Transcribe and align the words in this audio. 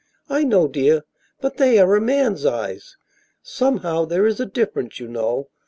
"I 0.29 0.43
know, 0.43 0.67
dear, 0.67 1.03
but 1.41 1.57
they 1.57 1.77
are 1.77 1.95
a 1.95 2.01
man's 2.01 2.43
eyes. 2.43 2.97
Somehow, 3.43 4.05
there 4.05 4.25
is 4.25 4.39
a 4.39 4.47
difference, 4.47 4.99
you 4.99 5.07
know. 5.07 5.49